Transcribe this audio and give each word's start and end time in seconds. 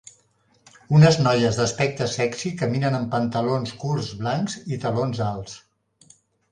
Unes 0.99 1.19
noies 1.25 1.59
d'aspecte 1.59 2.09
sexy 2.15 2.53
caminen 2.63 2.99
amb 3.01 3.13
pantalons 3.15 3.77
curts 3.85 4.13
blancs 4.25 4.61
i 4.77 4.85
talons 4.89 5.27
alts. 5.33 6.17